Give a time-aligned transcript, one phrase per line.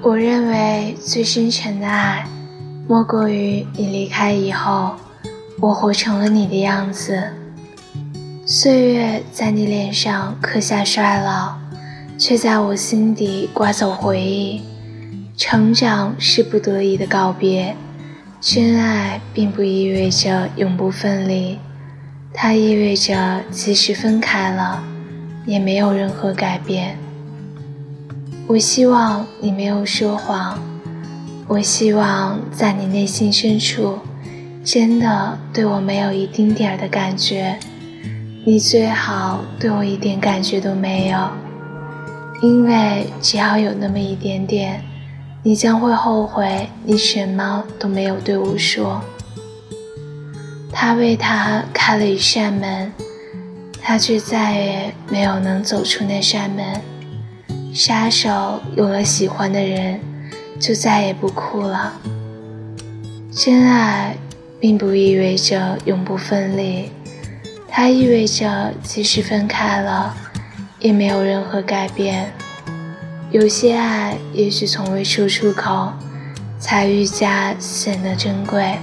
[0.00, 2.24] 我认为最深沉的爱，
[2.86, 4.94] 莫过于你离开以后，
[5.60, 7.20] 我活成了你的样子。
[8.46, 11.56] 岁月在你脸上刻下衰老，
[12.16, 14.62] 却在我心底刮走回忆。
[15.36, 17.74] 成长是不得已的告别，
[18.40, 21.58] 真爱并不意味着永不分离，
[22.32, 24.82] 它意味着即使分开了，
[25.44, 26.96] 也没有任何改变。
[28.48, 30.58] 我希望你没有说谎，
[31.46, 33.98] 我希望在你内心深处，
[34.64, 37.58] 真的对我没有一丁点儿的感觉。
[38.46, 41.28] 你最好对我一点感觉都没有，
[42.40, 44.82] 因为只要有那么一点点，
[45.42, 49.02] 你将会后悔你什么都没有对我说。
[50.72, 52.90] 他为他开了一扇门，
[53.82, 56.64] 他却再也没有能走出那扇门。
[57.72, 60.00] 杀手有了喜欢的人，
[60.58, 61.92] 就再也不哭了。
[63.30, 64.16] 真爱
[64.58, 66.90] 并不意味着永不分离，
[67.68, 70.16] 它意味着即使分开了，
[70.80, 72.32] 也没有任何改变。
[73.30, 75.92] 有些爱也许从未说出口，
[76.58, 78.78] 才愈加显得珍贵。